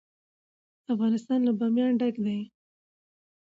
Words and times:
افغانستان 0.93 1.39
له 1.47 1.51
بامیان 1.59 1.91
ډک 1.99 2.15
دی. 2.25 2.39